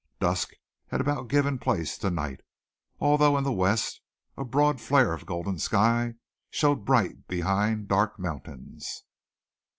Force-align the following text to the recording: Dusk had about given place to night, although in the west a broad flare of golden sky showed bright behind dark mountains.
Dusk 0.19 0.53
had 0.87 0.99
about 0.99 1.27
given 1.27 1.59
place 1.59 1.95
to 1.99 2.09
night, 2.09 2.41
although 2.99 3.37
in 3.37 3.43
the 3.43 3.51
west 3.51 4.01
a 4.35 4.43
broad 4.43 4.81
flare 4.81 5.13
of 5.13 5.27
golden 5.27 5.59
sky 5.59 6.15
showed 6.49 6.85
bright 6.85 7.27
behind 7.27 7.87
dark 7.87 8.17
mountains. 8.17 9.03